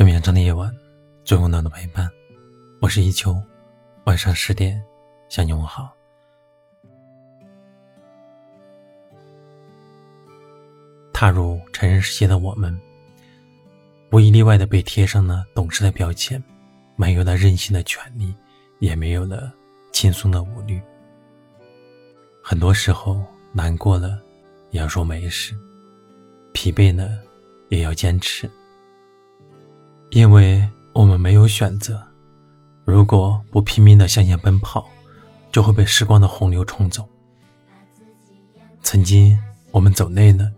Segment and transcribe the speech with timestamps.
[0.00, 0.74] 最绵长的夜晚，
[1.24, 2.10] 最温暖的陪伴。
[2.80, 3.36] 我是一秋，
[4.04, 4.82] 晚上十点
[5.28, 5.94] 向你问好。
[11.12, 12.74] 踏入成人世界的我们，
[14.10, 16.42] 无一例外的被贴上了懂事的标签，
[16.96, 18.34] 没有了任性的权利，
[18.78, 19.52] 也没有了
[19.92, 20.80] 轻松的无虑。
[22.42, 23.22] 很多时候，
[23.52, 24.18] 难过了
[24.70, 25.54] 也要说没事，
[26.54, 27.18] 疲惫了
[27.68, 28.50] 也要坚持。
[30.10, 32.02] 因为我们没有选择，
[32.84, 34.88] 如果不拼命的向前奔跑，
[35.52, 37.08] 就会被时光的洪流冲走。
[38.82, 39.38] 曾经
[39.70, 40.50] 我们走累了，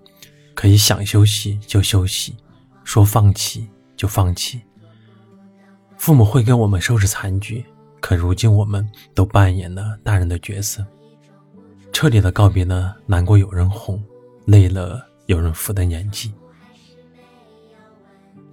[0.55, 2.34] 可以想休息就休息，
[2.83, 4.62] 说放弃就放弃。
[5.98, 7.62] 父母会给我们收拾残局，
[8.01, 10.84] 可如今我们都扮演了大人的角色，
[11.93, 14.02] 彻底的告别了难过有人哄，
[14.46, 16.32] 累了有人扶的年纪。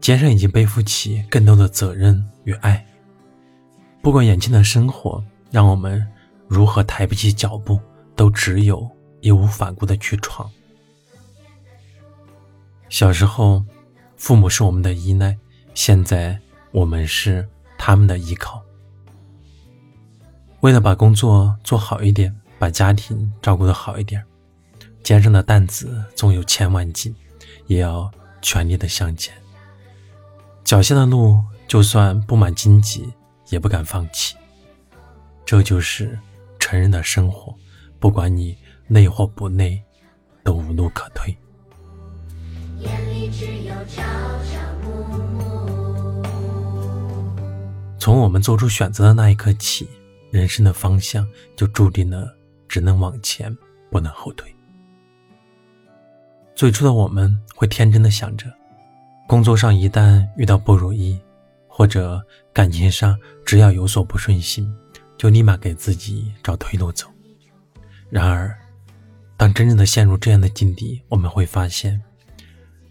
[0.10, 2.84] 肩上已经背负起更多的责任与爱。
[4.02, 6.04] 不管眼前的生活让我们
[6.48, 7.80] 如何抬不起脚步，
[8.16, 8.90] 都只有
[9.22, 10.50] 义无反顾的去闯。
[12.90, 13.64] 小时候，
[14.18, 15.38] 父母是我们的依赖，
[15.76, 16.40] 现在
[16.72, 18.64] 我们是他们的依靠。
[20.62, 24.26] 为了把工作做好一点，把家庭照顾的好一点，
[25.04, 27.16] 肩上的担子纵有千万斤，
[27.68, 29.32] 也要全力的向前。
[30.70, 33.12] 脚下的路，就算布满荆棘，
[33.50, 34.36] 也不敢放弃。
[35.44, 36.16] 这就是
[36.60, 37.56] 成人的生活，
[38.00, 38.56] 不管你
[38.88, 39.82] 累或不累，
[40.44, 41.36] 都无路可退。
[47.98, 49.90] 从我们做出选择的那一刻起，
[50.30, 52.32] 人生的方向就注定了
[52.68, 53.58] 只能往前，
[53.90, 54.56] 不能后退。
[56.54, 58.46] 最初的我们会天真的想着。
[59.30, 61.16] 工作上一旦遇到不如意，
[61.68, 62.20] 或者
[62.52, 64.76] 感情上只要有所不顺心，
[65.20, 67.06] 就立马给自己找退路走。
[68.10, 68.58] 然而，
[69.38, 72.02] 当真正的陷入这样的境地，我们会发现，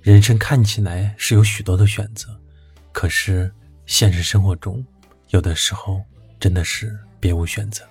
[0.01, 2.29] 人生看起来是有许多的选择，
[2.93, 3.53] 可是
[3.85, 4.87] 现实生活中，
[5.31, 6.01] 有的时候
[6.39, 7.83] 真的是别无选择。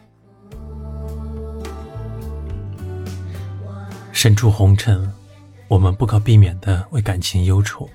[4.14, 5.14] 身处红尘，
[5.68, 7.90] 我们不可避免的为感情忧愁。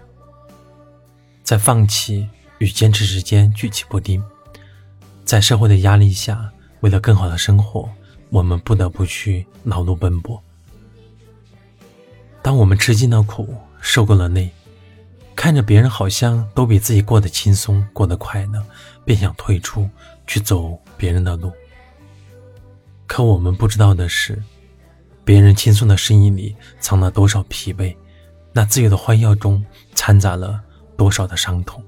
[1.43, 4.23] 在放弃与坚持之间举棋不定，
[5.25, 7.89] 在社会的压力下，为了更好的生活，
[8.31, 10.43] 我们不得不去劳碌奔波。
[12.41, 14.51] 当我们吃尽了苦，受够了累，
[15.35, 18.65] 看着别人好像都比自己过得轻松、过得快乐，
[19.05, 19.89] 便想退出
[20.27, 21.53] 去走别人的路。
[23.07, 24.43] 可我们不知道的是，
[25.25, 27.95] 别人轻松的身影里藏了多少疲惫，
[28.53, 29.65] 那自由的欢笑中
[29.95, 30.63] 掺杂了。
[30.97, 31.83] 多少的伤痛？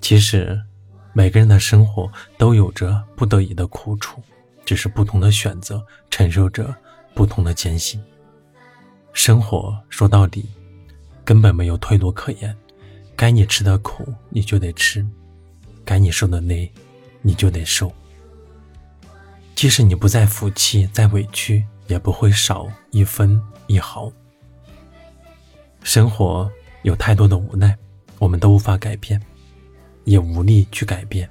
[0.00, 0.58] 其实，
[1.12, 4.22] 每个人的生活都有着不得已的苦楚，
[4.64, 6.74] 只是不同的选择，承受着
[7.14, 8.02] 不同的艰辛。
[9.12, 10.48] 生活说到底，
[11.24, 12.56] 根本没有退路可言。
[13.16, 15.02] 该你吃的苦，你就得吃；
[15.84, 16.72] 该你受的累，
[17.20, 17.92] 你就得受。
[19.54, 24.10] 即使你不再服气、再委屈，也不会少一分一毫。
[25.82, 26.50] 生活。
[26.88, 27.76] 有太多的无奈，
[28.18, 29.20] 我们都无法改变，
[30.04, 31.28] 也无力去改变。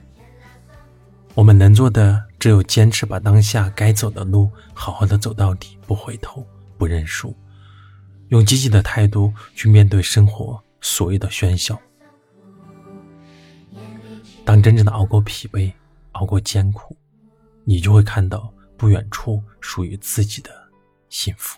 [1.33, 6.45] 我们能做的只有坚持把当下该走的路好好的走到底，不回头，
[6.77, 7.35] 不认输，
[8.27, 11.75] 用积极的态度去面对生活所有的喧嚣。
[14.45, 15.73] 当真正的熬过疲惫，
[16.11, 16.95] 熬过艰苦，
[17.63, 20.51] 你就会看到不远处属于自己的
[21.09, 21.57] 幸福。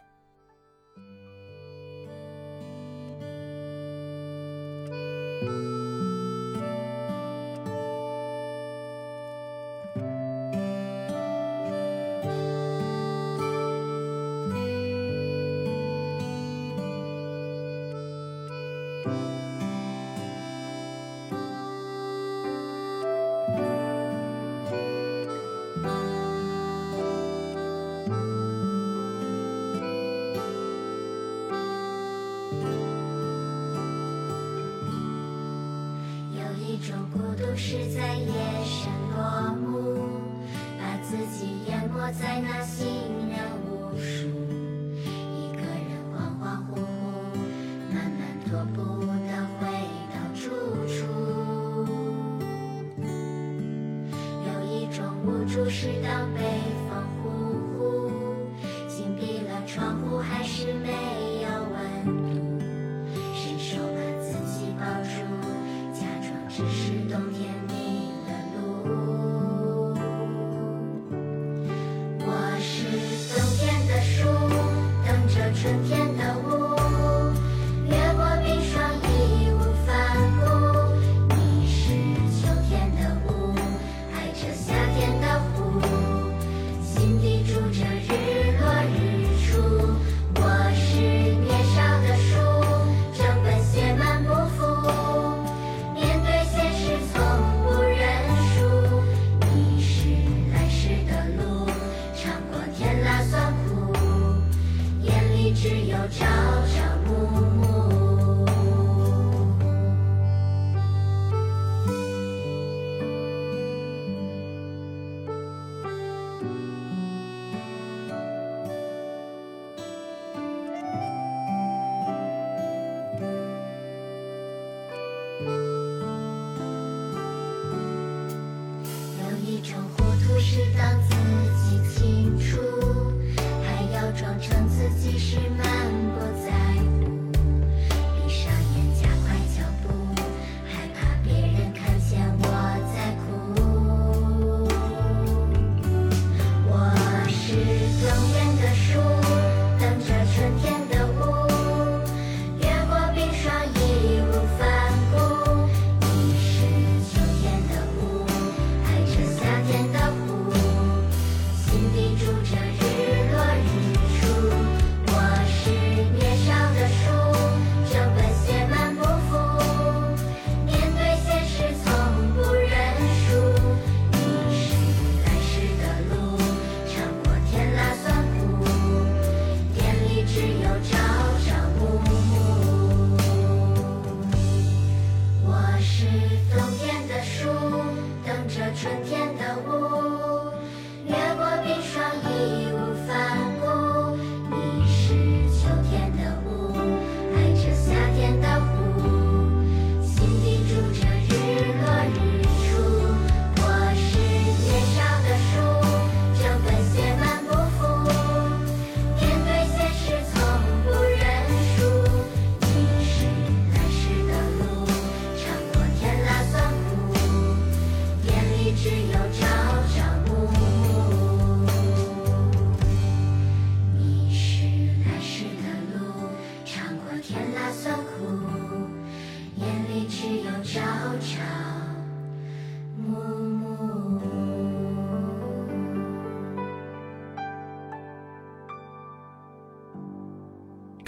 [36.79, 38.31] 一种孤独是在夜
[38.63, 39.99] 深落幕，
[40.79, 42.87] 把自己淹没在那行
[43.27, 43.37] 人
[43.67, 44.25] 无数，
[45.35, 46.79] 一个人恍恍惚惚，
[47.93, 48.79] 慢慢踱步
[49.27, 49.29] 的
[49.59, 49.67] 回
[50.13, 50.39] 到住
[50.87, 50.95] 处。
[54.47, 56.39] 有一种无助是当北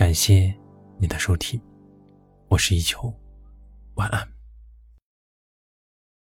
[0.01, 0.51] 感谢
[0.97, 1.61] 你的收听，
[2.47, 3.13] 我是一秋，
[3.93, 4.30] 晚安。